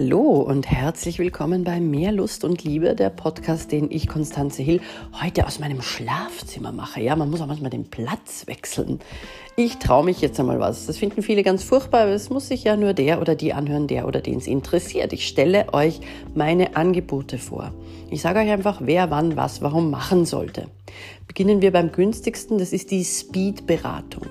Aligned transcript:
Hallo 0.00 0.42
und 0.42 0.70
herzlich 0.70 1.18
willkommen 1.18 1.64
bei 1.64 1.80
Mehr 1.80 2.12
Lust 2.12 2.44
und 2.44 2.62
Liebe, 2.62 2.94
der 2.94 3.10
Podcast, 3.10 3.72
den 3.72 3.90
ich, 3.90 4.06
Konstanze 4.06 4.62
Hill, 4.62 4.80
heute 5.20 5.44
aus 5.44 5.58
meinem 5.58 5.82
Schlafzimmer 5.82 6.70
mache. 6.70 7.00
Ja, 7.00 7.16
man 7.16 7.28
muss 7.28 7.40
auch 7.40 7.48
manchmal 7.48 7.72
den 7.72 7.90
Platz 7.90 8.46
wechseln. 8.46 9.00
Ich 9.56 9.78
traue 9.78 10.04
mich 10.04 10.20
jetzt 10.20 10.38
einmal 10.38 10.60
was. 10.60 10.86
Das 10.86 10.98
finden 10.98 11.20
viele 11.20 11.42
ganz 11.42 11.64
furchtbar, 11.64 12.02
aber 12.02 12.12
es 12.12 12.30
muss 12.30 12.46
sich 12.46 12.62
ja 12.62 12.76
nur 12.76 12.94
der 12.94 13.20
oder 13.20 13.34
die 13.34 13.52
anhören, 13.52 13.88
der 13.88 14.06
oder 14.06 14.20
den 14.20 14.38
es 14.38 14.46
interessiert. 14.46 15.12
Ich 15.12 15.26
stelle 15.26 15.74
euch 15.74 15.98
meine 16.32 16.76
Angebote 16.76 17.36
vor. 17.36 17.74
Ich 18.08 18.22
sage 18.22 18.38
euch 18.38 18.50
einfach, 18.50 18.80
wer 18.84 19.10
wann 19.10 19.34
was 19.34 19.62
warum 19.62 19.90
machen 19.90 20.26
sollte. 20.26 20.68
Beginnen 21.26 21.60
wir 21.60 21.72
beim 21.72 21.90
günstigsten, 21.90 22.58
das 22.58 22.72
ist 22.72 22.92
die 22.92 23.02
Speed-Beratung. 23.02 24.28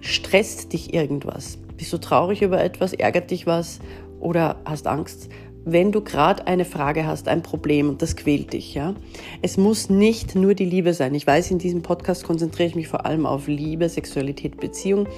Stresst 0.00 0.72
dich 0.72 0.94
irgendwas? 0.94 1.58
Bist 1.76 1.92
du 1.92 1.98
traurig 1.98 2.40
über 2.40 2.62
etwas? 2.62 2.92
Ärgert 2.92 3.32
dich 3.32 3.46
was? 3.46 3.80
Oder 4.20 4.56
hast 4.64 4.86
Angst, 4.86 5.28
wenn 5.68 5.90
du 5.90 6.00
gerade 6.00 6.46
eine 6.46 6.64
Frage 6.64 7.08
hast, 7.08 7.26
ein 7.26 7.42
Problem 7.42 7.88
und 7.88 8.00
das 8.00 8.14
quält 8.14 8.52
dich, 8.52 8.74
ja. 8.74 8.94
Es 9.42 9.56
muss 9.56 9.90
nicht 9.90 10.36
nur 10.36 10.54
die 10.54 10.64
Liebe 10.64 10.94
sein. 10.94 11.12
Ich 11.16 11.26
weiß, 11.26 11.50
in 11.50 11.58
diesem 11.58 11.82
Podcast 11.82 12.22
konzentriere 12.22 12.68
ich 12.68 12.76
mich 12.76 12.86
vor 12.86 13.04
allem 13.04 13.26
auf 13.26 13.48
Liebe, 13.48 13.88
Sexualität, 13.88 14.58
Beziehung, 14.58 15.08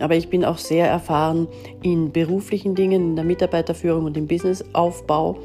aber 0.00 0.16
ich 0.16 0.30
bin 0.30 0.46
auch 0.46 0.56
sehr 0.56 0.88
erfahren 0.88 1.46
in 1.82 2.10
beruflichen 2.10 2.74
Dingen, 2.74 3.10
in 3.10 3.16
der 3.16 3.24
Mitarbeiterführung 3.26 4.06
und 4.06 4.16
im 4.16 4.26
Businessaufbau, 4.26 5.36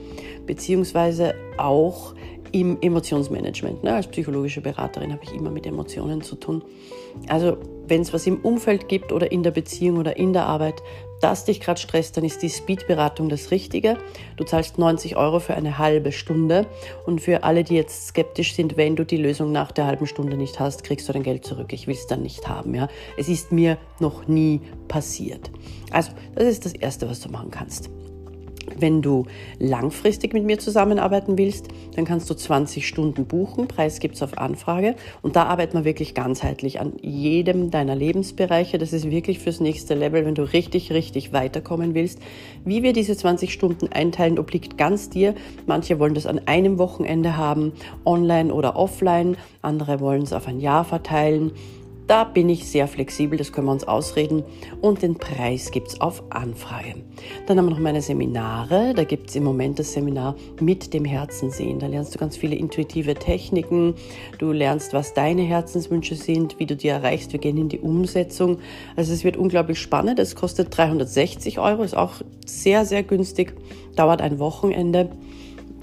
beziehungsweise 0.46 1.34
auch 1.58 2.16
im 2.54 2.78
Emotionsmanagement. 2.80 3.84
Ne? 3.84 3.96
Als 3.96 4.08
psychologische 4.08 4.62
Beraterin 4.62 5.12
habe 5.12 5.24
ich 5.24 5.34
immer 5.34 5.50
mit 5.50 5.66
Emotionen 5.66 6.22
zu 6.22 6.36
tun. 6.36 6.64
Also 7.28 7.58
wenn 7.88 8.02
es 8.02 8.14
was 8.14 8.26
im 8.28 8.38
Umfeld 8.38 8.88
gibt 8.88 9.12
oder 9.12 9.32
in 9.32 9.44
der 9.44 9.52
Beziehung 9.52 9.98
oder 9.98 10.16
in 10.18 10.34
der 10.34 10.46
Arbeit, 10.46 10.82
das 11.20 11.46
dich 11.46 11.60
gerade 11.60 11.80
stresst, 11.80 12.16
dann 12.16 12.24
ist 12.24 12.42
die 12.44 12.50
Speed-Beratung 12.50 13.28
das 13.28 13.50
Richtige. 13.50 13.98
Du 14.38 14.44
zahlst 14.44 14.78
90 14.78 15.16
Euro 15.16 15.40
für 15.40 15.56
eine 15.56 15.80
halbe 15.80 16.12
Stunde. 16.12 16.68
Und 17.06 17.22
für 17.22 17.44
alle, 17.44 17.64
die 17.64 17.76
jetzt 17.76 18.08
skeptisch 18.08 18.54
sind, 18.54 18.78
wenn 18.78 18.96
du 18.96 19.04
die 19.04 19.18
Lösung 19.18 19.52
nach 19.52 19.72
der 19.72 19.88
halben 19.88 20.06
Stunde 20.06 20.38
nicht 20.38 20.60
hast, 20.60 20.84
kriegst 20.84 21.10
du 21.10 21.14
dein 21.14 21.24
Geld 21.24 21.46
zurück. 21.46 21.74
Ich 21.74 21.88
will 21.88 21.96
es 21.96 22.08
dann 22.08 22.22
nicht 22.22 22.48
haben. 22.48 22.76
Ja? 22.76 22.88
Es 23.18 23.30
ist 23.30 23.52
mir 23.52 23.78
noch 24.00 24.28
nie 24.28 24.62
passiert. 24.88 25.50
Also, 25.92 26.12
das 26.36 26.46
ist 26.46 26.66
das 26.66 26.74
Erste, 26.74 27.10
was 27.10 27.20
du 27.20 27.30
machen 27.30 27.52
kannst. 27.52 27.90
Wenn 28.78 29.02
du 29.02 29.26
langfristig 29.60 30.34
mit 30.34 30.46
mir 30.46 30.60
zusammenarbeiten 30.60 31.38
willst, 31.38 31.68
dann 31.96 32.06
kannst 32.06 32.30
du 32.30 32.34
20 32.34 32.88
Stunden 32.88 33.26
buchen. 33.26 33.68
Preis 33.68 34.00
gibt 34.00 34.16
es 34.16 34.24
auf 34.24 34.38
Anfrage. 34.38 34.96
Und 35.22 35.36
da 35.36 35.44
arbeiten 35.44 35.78
wir 35.78 35.86
wirklich 35.86 36.14
ganzheitlich 36.14 36.80
an 36.80 36.94
jedem 37.02 37.72
deiner 37.72 37.96
Lebensbereiche. 37.96 38.78
Das 38.78 38.94
ist 38.94 39.10
wirklich 39.10 39.40
fürs 39.40 39.60
nächste 39.60 39.96
Level, 39.96 40.26
wenn 40.26 40.36
du 40.36 40.44
richtig, 40.44 40.92
richtig 40.92 41.34
weiterkommen 41.34 41.94
willst. 41.94 42.20
Wie 42.66 42.84
wir 42.84 42.94
diese 42.94 43.16
20 43.16 43.54
Stunden 43.54 43.88
einteilen, 43.92 44.40
obliegt 44.40 44.78
ganz 44.78 45.10
dir. 45.10 45.36
Manche 45.66 46.00
wollen 46.00 46.14
das 46.14 46.26
an 46.26 46.42
einem 46.46 46.78
Wochenende 46.78 47.38
haben, 47.38 47.74
online 48.06 48.54
oder 48.54 48.76
offline. 48.76 49.38
Andere 49.62 50.00
wollen 50.00 50.24
es 50.24 50.34
auf 50.34 50.48
ein 50.48 50.60
Jahr 50.60 50.86
verteilen. 50.86 51.52
Da 52.08 52.26
bin 52.26 52.50
ich 52.50 52.68
sehr 52.68 52.88
flexibel, 52.88 53.38
das 53.38 53.52
können 53.52 53.68
wir 53.68 53.72
uns 53.72 53.86
ausreden. 53.86 54.44
Und 54.82 55.02
den 55.02 55.16
Preis 55.16 55.72
gibt 55.72 55.88
es 55.88 56.02
auf 56.02 56.22
Anfrage. 56.32 56.96
Dann 57.48 57.58
haben 57.58 57.66
wir 57.66 57.72
noch 57.72 57.80
meine 57.80 58.02
Seminare. 58.02 58.94
Da 58.94 59.06
gibt 59.06 59.30
es 59.30 59.36
im 59.36 59.44
Moment 59.44 59.80
das 59.80 59.94
Seminar 59.94 60.36
mit 60.60 60.94
dem 60.94 61.06
Herzen 61.06 61.50
sehen. 61.50 61.80
Da 61.80 61.88
lernst 61.88 62.14
du 62.14 62.20
ganz 62.20 62.36
viele 62.36 62.56
intuitive 62.56 63.14
Techniken. 63.16 63.96
Du 64.38 64.52
lernst, 64.52 64.94
was 64.94 65.14
deine 65.14 65.44
Herzenswünsche 65.44 66.16
sind, 66.16 66.60
wie 66.60 66.66
du 66.66 66.76
die 66.76 66.90
erreichst. 66.90 67.32
Wir 67.32 67.40
gehen 67.40 67.58
in 67.58 67.70
die 67.70 67.80
Umsetzung. 67.80 68.60
Also 68.98 69.14
es 69.14 69.24
wird 69.24 69.38
unglaublich 69.38 69.80
spannend. 69.80 70.20
Es 70.20 70.36
kostet 70.36 70.76
360 70.76 71.60
Euro, 71.60 71.84
ist 71.84 71.96
auch 71.96 72.16
sehr, 72.46 72.86
sehr 72.86 73.04
günstig. 73.04 73.54
Dauert 73.96 74.22
ein 74.22 74.40
Wochenende 74.40 75.10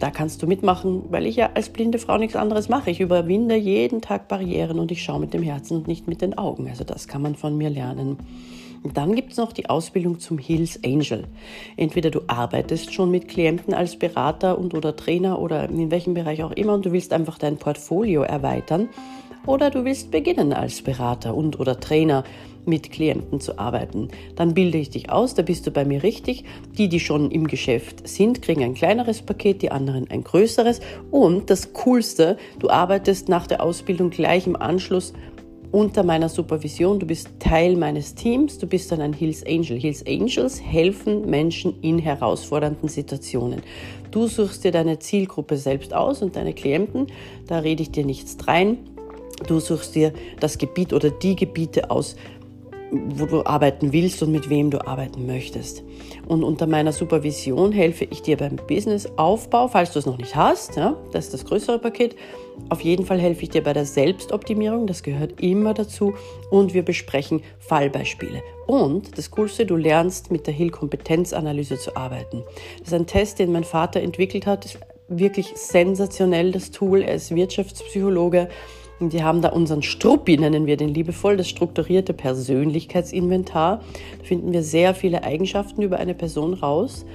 da 0.00 0.10
kannst 0.10 0.42
du 0.42 0.46
mitmachen, 0.46 1.04
weil 1.10 1.26
ich 1.26 1.36
ja 1.36 1.50
als 1.54 1.68
blinde 1.68 1.98
Frau 1.98 2.16
nichts 2.16 2.34
anderes 2.34 2.68
mache. 2.68 2.90
Ich 2.90 3.00
überwinde 3.00 3.54
jeden 3.54 4.00
Tag 4.00 4.28
Barrieren 4.28 4.78
und 4.78 4.90
ich 4.90 5.02
schaue 5.02 5.20
mit 5.20 5.34
dem 5.34 5.42
Herzen 5.42 5.76
und 5.76 5.86
nicht 5.86 6.08
mit 6.08 6.22
den 6.22 6.36
Augen. 6.36 6.68
Also 6.68 6.84
das 6.84 7.06
kann 7.06 7.22
man 7.22 7.34
von 7.34 7.56
mir 7.56 7.70
lernen. 7.70 8.16
Und 8.82 8.96
dann 8.96 9.14
gibt 9.14 9.32
es 9.32 9.36
noch 9.36 9.52
die 9.52 9.68
Ausbildung 9.68 10.18
zum 10.20 10.38
Hills 10.38 10.80
Angel. 10.84 11.24
Entweder 11.76 12.10
du 12.10 12.22
arbeitest 12.28 12.94
schon 12.94 13.10
mit 13.10 13.28
Klienten 13.28 13.74
als 13.74 13.98
Berater 13.98 14.58
und 14.58 14.72
oder 14.72 14.96
Trainer 14.96 15.38
oder 15.38 15.68
in 15.68 15.90
welchem 15.90 16.14
Bereich 16.14 16.42
auch 16.42 16.52
immer 16.52 16.74
und 16.74 16.86
du 16.86 16.92
willst 16.92 17.12
einfach 17.12 17.36
dein 17.36 17.58
Portfolio 17.58 18.22
erweitern 18.22 18.88
oder 19.46 19.70
du 19.70 19.84
willst 19.84 20.10
beginnen 20.10 20.52
als 20.52 20.82
Berater 20.82 21.34
und 21.34 21.60
oder 21.60 21.78
Trainer 21.78 22.24
mit 22.66 22.90
Klienten 22.90 23.40
zu 23.40 23.58
arbeiten. 23.58 24.08
Dann 24.36 24.54
bilde 24.54 24.78
ich 24.78 24.90
dich 24.90 25.10
aus, 25.10 25.34
da 25.34 25.42
bist 25.42 25.66
du 25.66 25.70
bei 25.70 25.84
mir 25.84 26.02
richtig. 26.02 26.44
Die, 26.76 26.88
die 26.88 27.00
schon 27.00 27.30
im 27.30 27.46
Geschäft 27.46 28.06
sind, 28.08 28.42
kriegen 28.42 28.62
ein 28.62 28.74
kleineres 28.74 29.22
Paket, 29.22 29.62
die 29.62 29.70
anderen 29.70 30.10
ein 30.10 30.24
größeres. 30.24 30.80
Und 31.10 31.50
das 31.50 31.72
Coolste, 31.72 32.36
du 32.58 32.70
arbeitest 32.70 33.28
nach 33.28 33.46
der 33.46 33.62
Ausbildung 33.62 34.10
gleich 34.10 34.46
im 34.46 34.56
Anschluss 34.56 35.12
unter 35.72 36.02
meiner 36.02 36.28
Supervision. 36.28 36.98
Du 36.98 37.06
bist 37.06 37.28
Teil 37.38 37.76
meines 37.76 38.14
Teams. 38.14 38.58
Du 38.58 38.66
bist 38.66 38.90
dann 38.90 39.00
ein 39.00 39.12
Hills 39.12 39.44
Angel. 39.46 39.78
Hills 39.78 40.04
Angels 40.06 40.60
helfen 40.60 41.28
Menschen 41.28 41.80
in 41.80 41.98
herausfordernden 41.98 42.88
Situationen. 42.88 43.62
Du 44.10 44.26
suchst 44.26 44.64
dir 44.64 44.72
deine 44.72 44.98
Zielgruppe 44.98 45.56
selbst 45.56 45.94
aus 45.94 46.22
und 46.22 46.34
deine 46.36 46.52
Klienten. 46.52 47.06
Da 47.46 47.60
rede 47.60 47.82
ich 47.82 47.90
dir 47.90 48.04
nichts 48.04 48.36
rein. 48.46 48.78
Du 49.46 49.60
suchst 49.60 49.94
dir 49.94 50.12
das 50.40 50.58
Gebiet 50.58 50.92
oder 50.92 51.10
die 51.10 51.36
Gebiete 51.36 51.90
aus, 51.90 52.16
wo 52.90 53.26
du 53.26 53.44
arbeiten 53.44 53.92
willst 53.92 54.22
und 54.22 54.32
mit 54.32 54.50
wem 54.50 54.70
du 54.70 54.86
arbeiten 54.86 55.26
möchtest. 55.26 55.82
Und 56.26 56.42
unter 56.42 56.66
meiner 56.66 56.92
Supervision 56.92 57.72
helfe 57.72 58.04
ich 58.04 58.22
dir 58.22 58.36
beim 58.36 58.56
Businessaufbau, 58.56 59.68
falls 59.68 59.92
du 59.92 59.98
es 59.98 60.06
noch 60.06 60.18
nicht 60.18 60.34
hast, 60.34 60.76
ja, 60.76 60.96
das 61.12 61.26
ist 61.26 61.34
das 61.34 61.44
größere 61.44 61.78
Paket. 61.78 62.16
Auf 62.68 62.82
jeden 62.82 63.06
Fall 63.06 63.18
helfe 63.18 63.44
ich 63.44 63.50
dir 63.50 63.62
bei 63.62 63.72
der 63.72 63.86
Selbstoptimierung, 63.86 64.86
das 64.86 65.02
gehört 65.02 65.40
immer 65.40 65.72
dazu. 65.72 66.14
Und 66.50 66.74
wir 66.74 66.84
besprechen 66.84 67.42
Fallbeispiele. 67.58 68.42
Und 68.66 69.16
das 69.16 69.30
Coolste, 69.30 69.66
du 69.66 69.76
lernst 69.76 70.30
mit 70.30 70.46
der 70.46 70.54
Hill-Kompetenzanalyse 70.54 71.78
zu 71.78 71.96
arbeiten. 71.96 72.42
Das 72.78 72.88
ist 72.88 72.94
ein 72.94 73.06
Test, 73.06 73.38
den 73.38 73.52
mein 73.52 73.64
Vater 73.64 74.00
entwickelt 74.00 74.46
hat. 74.46 74.64
Ist 74.64 74.78
wirklich 75.08 75.52
sensationell, 75.56 76.52
das 76.52 76.70
Tool. 76.70 77.02
Er 77.02 77.14
ist 77.14 77.34
Wirtschaftspsychologe 77.34 78.48
und 79.00 79.12
die 79.12 79.22
haben 79.22 79.40
da 79.40 79.48
unseren 79.48 79.82
Struppi, 79.82 80.36
nennen 80.36 80.66
wir 80.66 80.76
den 80.76 80.90
liebevoll, 80.90 81.36
das 81.36 81.48
strukturierte 81.48 82.12
Persönlichkeitsinventar. 82.12 83.80
Da 84.18 84.24
finden 84.24 84.52
wir 84.52 84.62
sehr 84.62 84.94
viele 84.94 85.24
Eigenschaften 85.24 85.82
über 85.82 85.98
eine 85.98 86.14
Person 86.14 86.54
raus. 86.54 87.06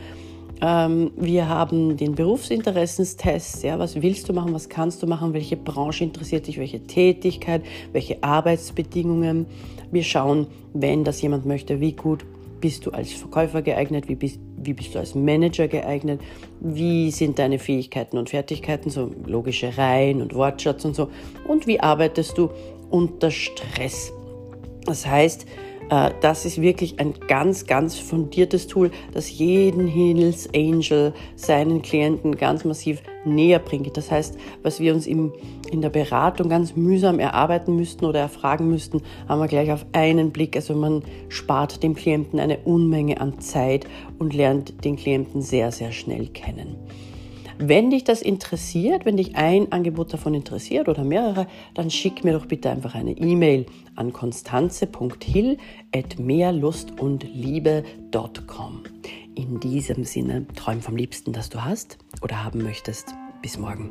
Ähm, 0.62 1.12
wir 1.16 1.47
haben 1.47 1.97
den 1.97 2.16
Berufsinteressenstest. 2.16 3.63
Ja, 3.63 3.78
was 3.78 4.01
willst 4.01 4.28
du 4.29 4.34
machen? 4.34 4.53
Was 4.53 4.69
kannst 4.69 5.03
du 5.03 5.07
machen? 5.07 5.34
Welche 5.34 5.57
Branche 5.57 6.03
interessiert 6.03 6.47
dich? 6.47 6.57
Welche 6.57 6.81
Tätigkeit? 6.81 7.63
Welche 7.91 8.23
Arbeitsbedingungen? 8.23 9.46
Wir 9.91 10.03
schauen, 10.03 10.47
wenn 10.73 11.03
das 11.03 11.22
jemand 11.22 11.46
möchte, 11.46 11.79
wie 11.79 11.91
gut 11.94 12.25
bist 12.62 12.85
du 12.85 12.91
als 12.91 13.12
Verkäufer 13.12 13.62
geeignet? 13.62 14.07
Wie 14.07 14.16
bist, 14.16 14.40
wie 14.65 14.73
bist 14.73 14.95
du 14.95 14.99
als 14.99 15.15
Manager 15.15 15.67
geeignet? 15.67 16.21
Wie 16.59 17.11
sind 17.11 17.39
deine 17.39 17.59
Fähigkeiten 17.59 18.17
und 18.17 18.29
Fertigkeiten, 18.29 18.89
so 18.89 19.11
logische 19.25 19.77
Reihen 19.77 20.21
und 20.21 20.33
Wortschatz 20.33 20.85
und 20.85 20.95
so? 20.95 21.09
Und 21.47 21.67
wie 21.67 21.79
arbeitest 21.79 22.37
du 22.37 22.49
unter 22.89 23.31
Stress? 23.31 24.11
Das 24.85 25.05
heißt, 25.05 25.45
das 25.90 26.46
ist 26.46 26.62
wirklich 26.62 27.00
ein 27.00 27.13
ganz, 27.28 27.66
ganz 27.68 27.96
fundiertes 27.97 28.68
Tool, 28.68 28.91
das 29.13 29.31
jeden 29.38 29.88
Hills 29.88 30.50
Angel 30.56 31.13
seinen 31.35 31.81
Klienten 31.81 32.35
ganz 32.35 32.66
massiv 32.66 33.01
näher 33.23 33.59
bringt. 33.59 33.96
Das 33.96 34.12
heißt, 34.12 34.38
was 34.63 34.79
wir 34.79 34.94
uns 34.94 35.07
in 35.07 35.31
der 35.72 35.90
Beratung 35.90 36.50
ganz 36.50 36.75
mühsam 36.75 37.19
erarbeiten 37.19 37.75
müssten 37.75 38.06
oder 38.06 38.19
erfragen 38.19 38.69
müssten, 38.69 39.01
haben 39.28 39.40
wir 39.40 39.47
gleich 39.47 39.72
auf 39.72 39.85
einen 39.94 40.31
Blick. 40.31 40.56
Also 40.56 40.73
man 40.73 41.03
spart 41.29 41.84
dem 41.84 41.96
Klienten 41.96 42.40
eine 42.40 42.58
Unmenge 42.59 43.22
an 43.22 43.40
Zeit 43.40 43.85
und 44.17 44.34
lernt 44.34 44.84
den 44.85 44.96
Klienten 44.96 45.41
sehr, 45.41 45.72
sehr 45.72 45.91
schnell 45.91 46.28
kennen. 46.28 46.76
Wenn 47.57 47.90
dich 47.90 48.03
das 48.03 48.22
interessiert, 48.22 49.05
wenn 49.05 49.16
dich 49.16 49.35
ein 49.35 49.72
Angebot 49.72 50.13
davon 50.13 50.34
interessiert 50.34 50.90
oder 50.90 51.05
mehrere, 51.05 51.47
dann 51.73 51.90
schick 51.90 52.25
mir 52.25 52.34
doch 52.34 52.47
bitte 52.47 52.69
einfach 52.69 52.96
eine 52.96 53.17
E-Mail 53.17 53.66
an 53.96 54.11
konstanze.hill 54.11 55.57
at 55.96 56.19
mehrlustundliebe.com. 56.19 58.84
In 59.35 59.61
diesem 59.61 60.03
Sinne, 60.03 60.46
träum 60.55 60.81
vom 60.81 60.97
Liebsten, 60.97 61.31
das 61.31 61.49
du 61.49 61.63
hast 61.63 61.97
oder 62.22 62.43
haben 62.43 62.61
möchtest. 62.61 63.16
Bis 63.41 63.57
morgen. 63.57 63.90